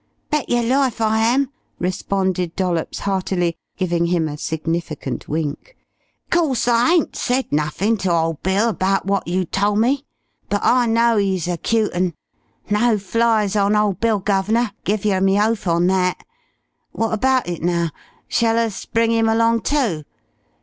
[0.31, 5.77] "Bet yer life I am!" responded Dollops heartily, giving him a significant wink.
[6.31, 10.03] "'Course I ain't said nuffin' ter ole Bill abaht what you tole me,
[10.49, 12.15] but I know 'e's a cute un.
[12.71, 16.25] No flies on ole Bill, guv'nor, give yer me oath on that.
[16.93, 17.91] What abaht it, now?
[18.27, 20.03] Shall us bring him along too?